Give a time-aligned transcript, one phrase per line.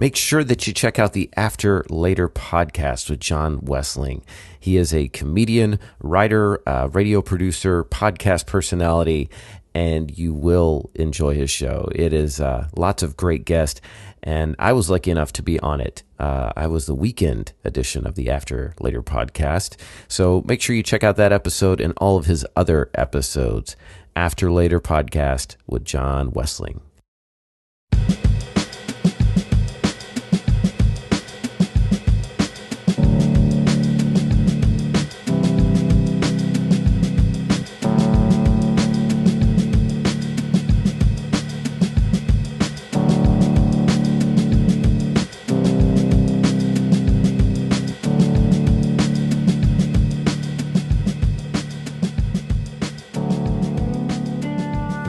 [0.00, 4.22] make sure that you check out the After Later podcast with John Wessling.
[4.58, 9.28] He is a comedian, writer, uh, radio producer, podcast personality,
[9.74, 11.86] and you will enjoy his show.
[11.94, 13.82] It is uh, lots of great guests,
[14.22, 16.02] and I was lucky enough to be on it.
[16.18, 19.76] Uh, I was the weekend edition of the After Later podcast.
[20.08, 23.76] So make sure you check out that episode and all of his other episodes.
[24.16, 26.80] After Later podcast with John Wessling.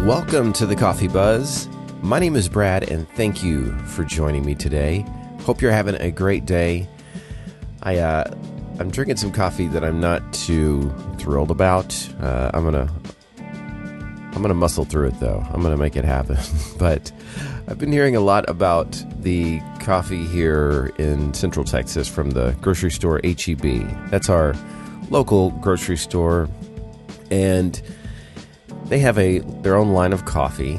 [0.06, 1.70] Welcome to the Coffee Buzz.
[2.02, 5.06] My name is Brad, and thank you for joining me today.
[5.42, 6.90] Hope you're having a great day.
[7.84, 8.34] I uh,
[8.80, 11.94] I'm drinking some coffee that I'm not too thrilled about.
[12.20, 12.92] Uh, I'm gonna
[13.38, 15.46] I'm gonna muscle through it though.
[15.54, 16.40] I'm gonna make it happen.
[16.80, 17.12] but
[17.68, 22.90] I've been hearing a lot about the coffee here in Central Texas from the grocery
[22.90, 24.10] store HEB.
[24.10, 24.56] That's our
[25.12, 26.50] local grocery store,
[27.30, 27.80] and
[28.92, 30.76] they have a their own line of coffee,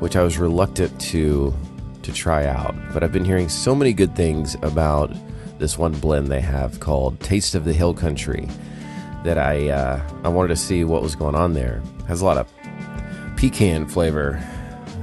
[0.00, 1.54] which I was reluctant to
[2.02, 2.74] to try out.
[2.92, 5.14] But I've been hearing so many good things about
[5.60, 8.48] this one blend they have called Taste of the Hill Country
[9.22, 11.80] that I uh, I wanted to see what was going on there.
[12.00, 12.52] It has a lot of
[13.36, 14.42] pecan flavor,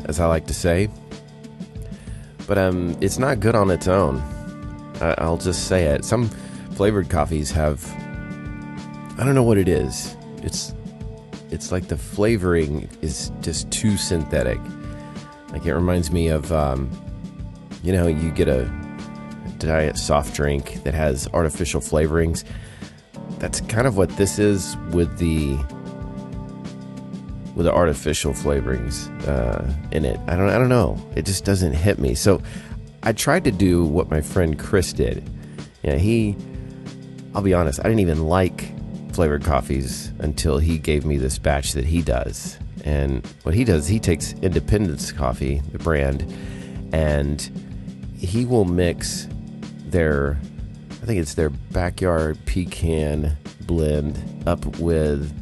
[0.04, 0.90] as I like to say,
[2.48, 4.18] but um, it's not good on its own.
[5.00, 6.04] I, I'll just say it.
[6.04, 6.28] Some
[6.74, 7.90] flavored coffees have
[9.18, 10.18] I don't know what it is.
[10.44, 10.74] It's
[11.52, 14.60] it's like the flavoring is just too synthetic.
[15.52, 16.90] Like it reminds me of, um,
[17.84, 18.72] you know, you get a
[19.60, 22.44] diet soft drink that has artificial flavorings.
[23.38, 25.58] That's kind of what this is with the
[27.56, 30.20] with the artificial flavorings uh, in it.
[30.28, 30.98] I don't, I don't know.
[31.16, 32.16] It just doesn't hit me.
[32.16, 32.42] So
[33.04, 35.30] I tried to do what my friend Chris did.
[35.84, 36.38] Yeah, he.
[37.36, 37.80] I'll be honest.
[37.80, 38.71] I didn't even like
[39.14, 42.58] flavored coffees until he gave me this batch that he does.
[42.84, 46.26] And what he does, he takes Independence Coffee, the brand,
[46.94, 47.42] and
[48.18, 49.28] he will mix
[49.86, 50.40] their,
[50.90, 55.38] I think it's their backyard pecan blend up with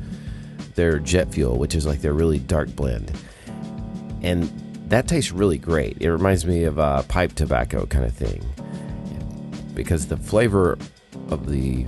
[0.75, 3.11] their jet fuel, which is like their really dark blend.
[4.21, 4.43] And
[4.89, 5.97] that tastes really great.
[6.01, 8.43] It reminds me of a pipe tobacco kind of thing
[9.75, 10.77] because the flavor
[11.29, 11.85] of the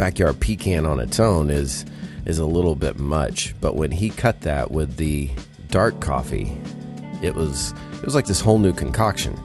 [0.00, 1.84] backyard pecan on its own is
[2.24, 3.54] is a little bit much.
[3.60, 5.28] But when he cut that with the
[5.68, 6.56] dark coffee,
[7.20, 9.38] it was it was like this whole new concoction.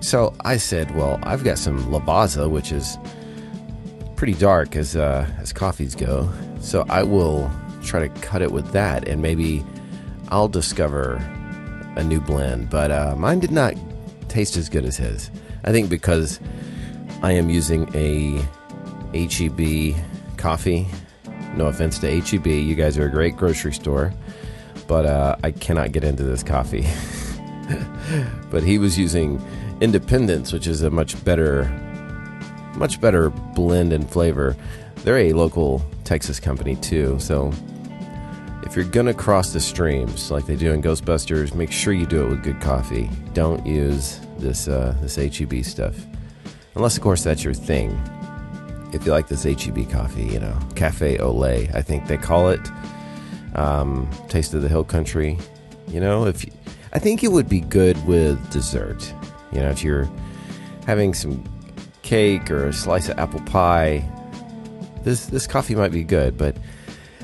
[0.00, 2.98] So I said, well, I've got some Lavazza, which is
[4.16, 6.28] pretty dark as uh, as coffees go.
[6.60, 7.48] So I will
[7.84, 9.64] try to cut it with that, and maybe
[10.30, 11.14] I'll discover
[11.94, 12.70] a new blend.
[12.70, 13.74] But uh, mine did not
[14.28, 15.30] taste as good as his.
[15.62, 16.40] I think because
[17.22, 18.44] I am using a
[19.14, 19.96] HEB
[20.36, 20.86] coffee.
[21.54, 24.12] No offense to HEB, you guys are a great grocery store,
[24.88, 26.86] but uh, I cannot get into this coffee.
[28.50, 29.40] but he was using
[29.80, 31.64] Independence, which is a much better,
[32.76, 34.56] much better blend and flavor.
[35.04, 37.52] They're a local Texas company too, so
[38.62, 42.24] if you're gonna cross the streams like they do in Ghostbusters, make sure you do
[42.24, 43.10] it with good coffee.
[43.34, 45.96] Don't use this uh, this HEB stuff,
[46.76, 48.00] unless of course that's your thing
[48.92, 52.60] if you like this HEB coffee, you know, Cafe Olé, I think they call it.
[53.54, 55.38] Um, Taste of the Hill Country.
[55.88, 56.52] You know, if you,
[56.92, 59.12] I think it would be good with dessert.
[59.52, 60.10] You know, if you're
[60.86, 61.42] having some
[62.02, 64.08] cake or a slice of apple pie,
[65.02, 66.56] this this coffee might be good, but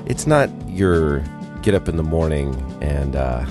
[0.05, 1.19] it's not your
[1.61, 3.45] get up in the morning and uh,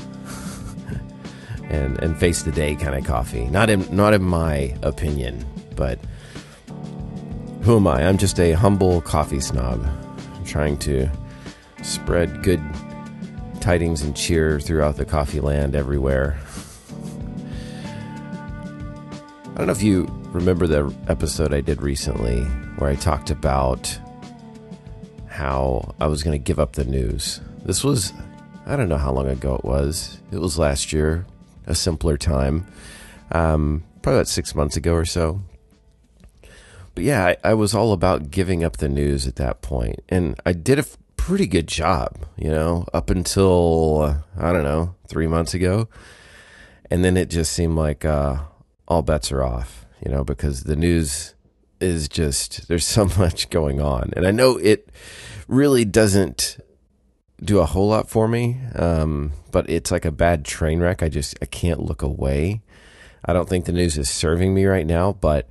[1.65, 3.47] and and face the day kind of coffee.
[3.47, 5.45] Not in not in my opinion,
[5.75, 5.99] but
[7.69, 8.03] who am I?
[8.03, 9.87] I'm just a humble coffee snob
[10.47, 11.07] trying to
[11.83, 12.63] spread good
[13.61, 16.39] tidings and cheer throughout the coffee land everywhere.
[19.45, 22.41] I don't know if you remember the episode I did recently
[22.79, 23.99] where I talked about
[25.27, 27.43] how I was going to give up the news.
[27.67, 28.15] This was,
[28.65, 30.23] I don't know how long ago it was.
[30.33, 31.27] It was last year,
[31.67, 32.67] a simpler time.
[33.31, 35.43] Um, probably about six months ago or so
[36.99, 40.35] but yeah, I, I, was all about giving up the news at that point, and
[40.45, 44.97] I did a f- pretty good job, you know, up until uh, I don't know
[45.07, 45.89] three months ago,
[46.91, 48.39] and then it just seemed like uh,
[48.89, 51.37] all bets are off, you know, because the news
[51.79, 54.11] is just, there's so much going on.
[54.17, 54.91] And I know it
[55.47, 56.59] really doesn't
[57.41, 61.05] do a whole lot for me, um, but it's like a bad train wreck.
[61.05, 62.61] I just, I can't look away.
[63.25, 65.49] I don't think the news is serving me right now, but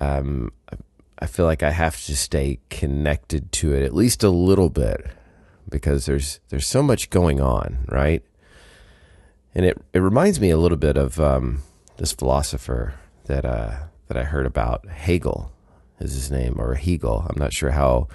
[0.00, 0.52] um,
[1.18, 5.06] I feel like I have to stay connected to it at least a little bit
[5.68, 8.22] because there's there's so much going on, right?
[9.54, 11.62] And it it reminds me a little bit of um,
[11.98, 12.94] this philosopher
[13.26, 14.86] that uh, that I heard about.
[14.88, 15.52] Hegel
[15.98, 17.26] is his name, or Hegel.
[17.28, 18.08] I'm not sure how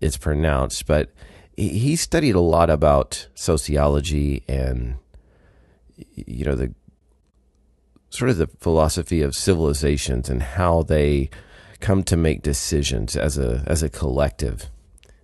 [0.00, 1.10] it's pronounced, but
[1.56, 4.96] he studied a lot about sociology and
[6.14, 6.74] you know the
[8.14, 11.28] sort of the philosophy of civilizations and how they
[11.80, 14.70] come to make decisions as a as a collective.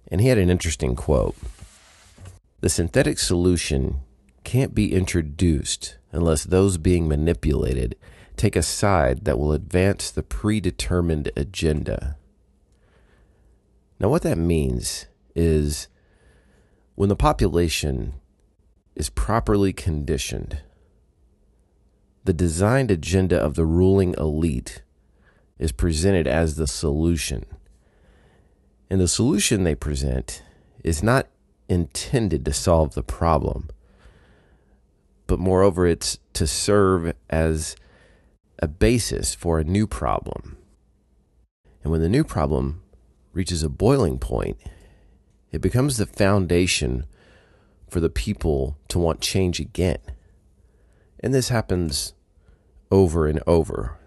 [0.08, 1.36] And he had an interesting quote.
[2.60, 4.00] The synthetic solution
[4.42, 7.96] can't be introduced unless those being manipulated
[8.36, 12.16] take a side that will advance the predetermined agenda.
[14.00, 15.88] Now, what that means is
[16.96, 18.14] when the population
[18.96, 20.60] is properly conditioned,
[22.24, 24.82] the designed agenda of the ruling elite
[25.58, 27.44] is presented as the solution.
[28.90, 30.42] And the solution they present
[30.82, 31.28] is not
[31.68, 33.70] intended to solve the problem,
[35.26, 37.76] but moreover, it's to serve as
[38.58, 40.56] a basis for a new problem.
[41.82, 42.82] And when the new problem
[43.32, 44.58] reaches a boiling point,
[45.52, 47.06] it becomes the foundation
[47.88, 49.98] for the people to want change again.
[51.22, 52.14] And this happens
[52.90, 53.98] over and over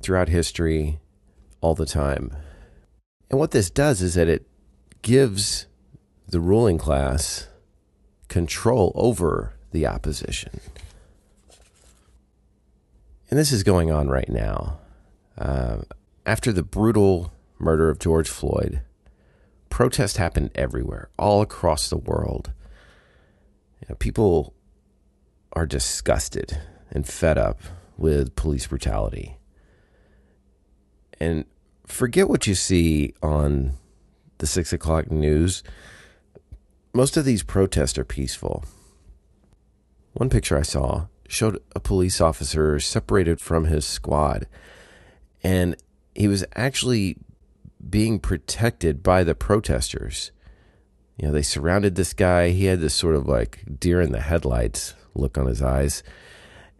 [0.00, 0.98] throughout history
[1.60, 2.34] all the time.
[3.30, 4.46] And what this does is that it
[5.02, 5.66] gives
[6.26, 7.48] the ruling class
[8.28, 10.60] control over the opposition.
[13.28, 14.78] And this is going on right now.
[15.38, 15.82] Uh,
[16.26, 18.82] after the brutal murder of George Floyd,
[19.68, 22.52] protests happened everywhere, all across the world.
[23.80, 24.54] You know, people
[25.52, 26.58] are disgusted
[26.90, 27.60] and fed up
[27.96, 29.36] with police brutality
[31.20, 31.44] and
[31.86, 33.72] forget what you see on
[34.38, 35.62] the six o'clock news.
[36.94, 38.64] Most of these protests are peaceful.
[40.14, 44.48] One picture I saw showed a police officer separated from his squad,
[45.44, 45.76] and
[46.14, 47.18] he was actually
[47.88, 50.32] being protected by the protesters.
[51.16, 52.48] You know, they surrounded this guy.
[52.50, 56.02] He had this sort of like deer in the headlights look on his eyes,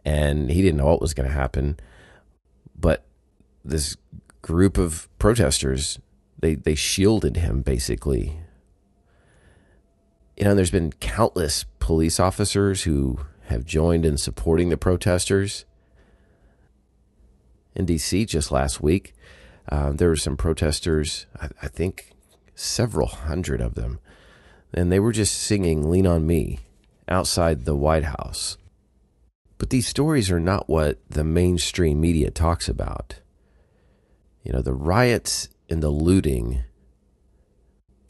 [0.05, 1.79] and he didn't know what was going to happen.
[2.75, 3.05] But
[3.63, 3.95] this
[4.41, 5.99] group of protesters.
[6.39, 8.39] They they shielded him basically.
[10.37, 15.65] You know, there's been countless police officers who have joined in supporting the protesters.
[17.75, 18.25] In D.C.
[18.25, 19.13] just last week,
[19.69, 21.25] uh, there were some protesters.
[21.39, 22.11] I, I think
[22.55, 23.99] several hundred of them,
[24.73, 26.59] and they were just singing "Lean on Me"
[27.11, 28.57] outside the White House.
[29.57, 33.19] But these stories are not what the mainstream media talks about.
[34.43, 36.63] You know, the riots and the looting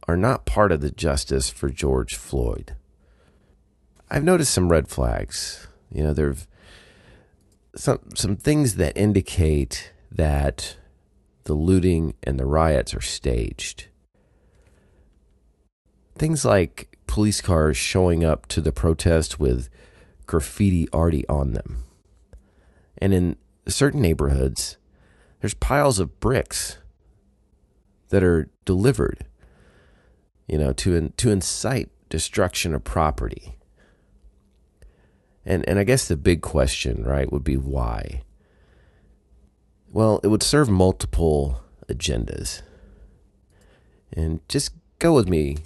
[0.07, 2.75] are not part of the justice for George Floyd.
[4.09, 5.67] I've noticed some red flags.
[5.91, 6.47] You know, there've
[7.75, 10.77] some some things that indicate that
[11.45, 13.87] the looting and the riots are staged.
[16.17, 19.67] Things like police cars showing up to the protest with
[20.27, 21.83] graffiti already on them.
[22.99, 23.35] And in
[23.67, 24.77] certain neighborhoods,
[25.41, 26.77] there's piles of bricks
[28.11, 29.25] that are delivered,
[30.47, 33.57] you know, to to incite destruction of property.
[35.45, 38.21] And and I guess the big question, right, would be why.
[39.89, 42.61] Well, it would serve multiple agendas.
[44.13, 45.57] And just go with me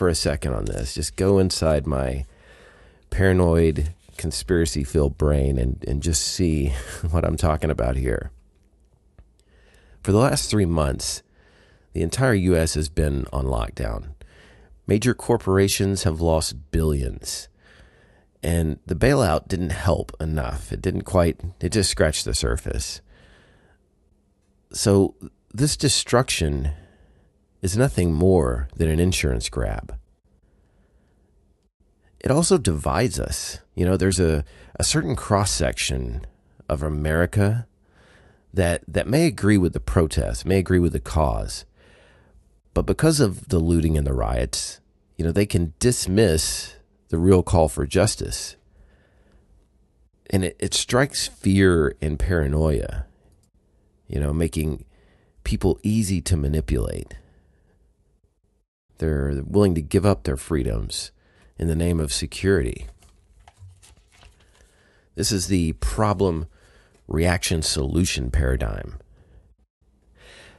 [0.00, 0.94] for a second on this.
[0.94, 2.24] Just go inside my
[3.10, 6.68] paranoid conspiracy filled brain and, and just see
[7.10, 8.30] what I'm talking about here.
[10.02, 11.22] For the last three months,
[11.92, 12.72] the entire U.S.
[12.72, 14.14] has been on lockdown.
[14.86, 17.48] Major corporations have lost billions.
[18.42, 20.72] And the bailout didn't help enough.
[20.72, 23.02] It didn't quite, it just scratched the surface.
[24.72, 25.14] So,
[25.52, 26.70] this destruction
[27.62, 29.98] is nothing more than an insurance grab.
[32.20, 33.60] It also divides us.
[33.74, 34.44] You know, there's a,
[34.76, 36.26] a certain cross section
[36.68, 37.66] of America
[38.52, 41.64] that that may agree with the protest, may agree with the cause,
[42.74, 44.80] but because of the looting and the riots,
[45.16, 46.74] you know, they can dismiss
[47.08, 48.56] the real call for justice.
[50.30, 53.04] and it, it strikes fear and paranoia,
[54.06, 54.84] you know, making
[55.44, 57.16] people easy to manipulate.
[59.00, 61.10] They're willing to give up their freedoms
[61.58, 62.86] in the name of security.
[65.14, 66.48] This is the problem
[67.08, 68.98] reaction solution paradigm.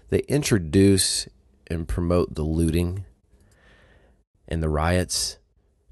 [0.10, 1.28] They introduce
[1.68, 3.06] and promote the looting
[4.48, 5.38] and the riots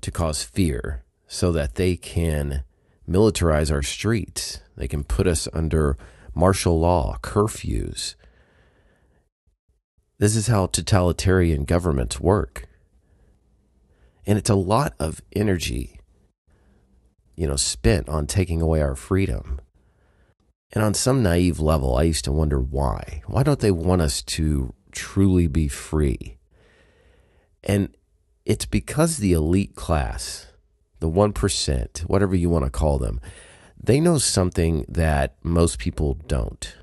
[0.02, 2.64] to cause fear so that they can
[3.08, 4.60] militarize our streets.
[4.76, 5.98] They can put us under
[6.34, 8.16] martial law, curfews.
[10.20, 12.68] This is how totalitarian governments work.
[14.26, 16.02] And it's a lot of energy,
[17.36, 19.62] you know, spent on taking away our freedom.
[20.74, 23.22] And on some naive level, I used to wonder why.
[23.28, 26.38] Why don't they want us to truly be free?
[27.64, 27.96] And
[28.46, 30.48] it's because the elite class,
[31.00, 33.22] the 1%, whatever you want to call them,
[33.82, 36.76] they know something that most people don't.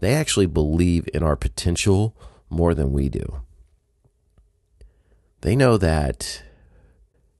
[0.00, 2.16] They actually believe in our potential
[2.48, 3.42] more than we do.
[5.42, 6.42] They know that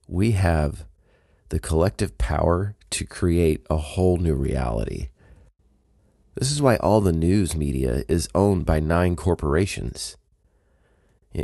[0.06, 0.84] we have
[1.48, 5.08] the collective power to create a whole new reality.
[6.34, 10.16] This is why all the news media is owned by nine corporations.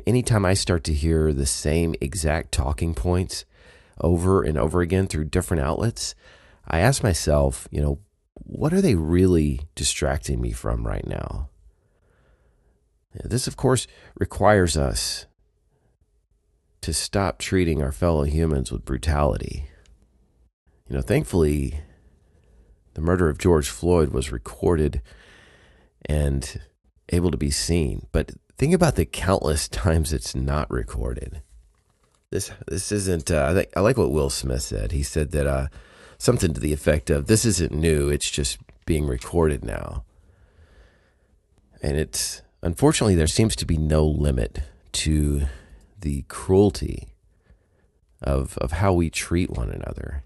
[0.07, 3.45] Anytime I start to hear the same exact talking points
[4.01, 6.15] over and over again through different outlets,
[6.67, 7.99] I ask myself, you know,
[8.43, 11.49] what are they really distracting me from right now?
[13.25, 13.87] This, of course,
[14.19, 15.27] requires us
[16.83, 19.69] to stop treating our fellow humans with brutality.
[20.89, 21.81] You know, thankfully,
[22.95, 25.03] the murder of George Floyd was recorded
[26.05, 26.61] and
[27.09, 28.07] able to be seen.
[28.13, 31.43] But think about the countless times it's not recorded.
[32.31, 33.31] This this isn't.
[33.31, 34.93] Uh, I, think, I like what Will Smith said.
[34.93, 35.69] He said that uh,
[36.19, 38.09] something to the effect of, "This isn't new.
[38.09, 40.05] It's just being recorded now."
[41.83, 44.61] And it's unfortunately there seems to be no limit
[44.93, 45.47] to
[46.01, 47.09] the cruelty
[48.23, 50.25] of of how we treat one another.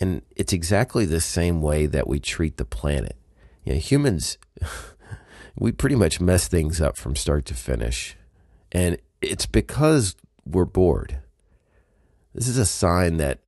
[0.00, 3.16] And it's exactly the same way that we treat the planet.
[3.64, 4.38] You know, humans,
[5.56, 8.16] we pretty much mess things up from start to finish.
[8.72, 11.18] And it's because we're bored.
[12.34, 13.40] This is a sign that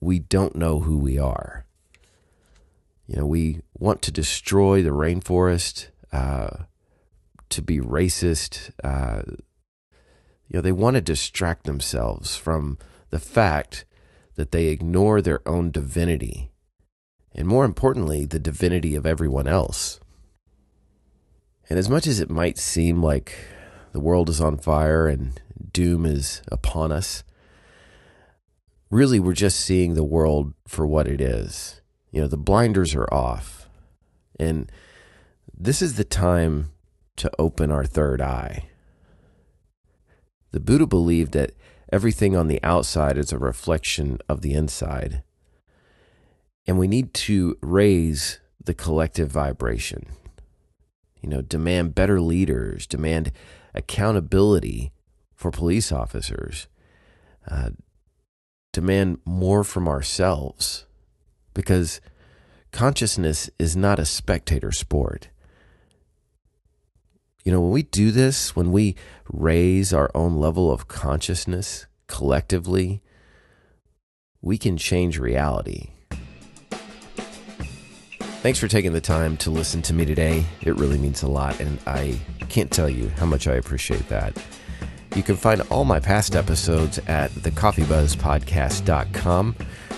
[0.00, 1.64] we don't know who we are.
[3.06, 6.64] You know, we want to destroy the rainforest, uh,
[7.48, 8.70] to be racist.
[8.84, 9.22] Uh,
[10.48, 12.78] you know, they want to distract themselves from
[13.10, 13.84] the fact
[14.36, 16.50] that they ignore their own divinity,
[17.34, 20.00] and more importantly, the divinity of everyone else.
[21.68, 23.34] And as much as it might seem like
[23.92, 25.40] the world is on fire and
[25.72, 27.24] doom is upon us,
[28.90, 31.80] really we're just seeing the world for what it is.
[32.10, 33.68] You know, the blinders are off.
[34.38, 34.70] And
[35.56, 36.70] this is the time
[37.16, 38.68] to open our third eye.
[40.52, 41.52] The Buddha believed that
[41.92, 45.22] everything on the outside is a reflection of the inside.
[46.66, 50.06] And we need to raise the collective vibration.
[51.20, 53.32] You know, demand better leaders, demand
[53.74, 54.92] accountability
[55.34, 56.68] for police officers,
[57.50, 57.70] uh,
[58.72, 60.86] demand more from ourselves
[61.54, 62.00] because
[62.72, 65.28] consciousness is not a spectator sport.
[67.44, 68.94] You know, when we do this, when we
[69.32, 73.02] raise our own level of consciousness collectively,
[74.42, 75.90] we can change reality.
[78.40, 80.44] Thanks for taking the time to listen to me today.
[80.60, 84.36] It really means a lot, and I can't tell you how much I appreciate that.
[85.18, 89.56] You can find all my past episodes at thecoffeebuzzpodcast.com.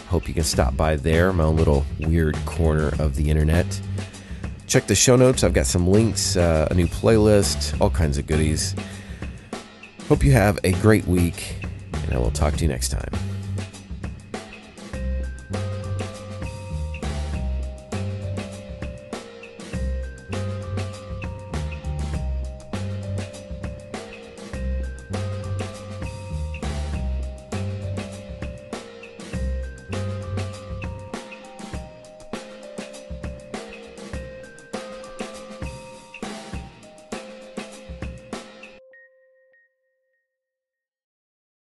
[0.08, 3.78] Hope you can stop by there, my own little weird corner of the internet.
[4.66, 5.44] Check the show notes.
[5.44, 8.74] I've got some links, uh, a new playlist, all kinds of goodies.
[10.08, 11.56] Hope you have a great week,
[11.92, 13.12] and I will talk to you next time.